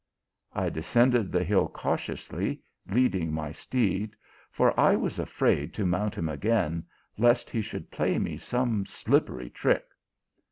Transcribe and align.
I 0.55 0.69
descended 0.69 1.31
the 1.31 1.43
hill 1.43 1.67
cautiously, 1.69 2.59
leading 2.89 3.31
my 3.31 3.51
steed, 3.51 4.15
for 4.49 4.73
I 4.79 4.95
was 4.95 5.19
afraid 5.19 5.75
to 5.75 5.85
mount 5.85 6.15
him 6.17 6.27
again, 6.27 6.87
lest 7.19 7.51
he 7.51 7.61
should 7.61 7.91
play 7.91 8.17
me 8.17 8.37
some 8.37 8.87
slippery 8.87 9.51
trick. 9.51 9.85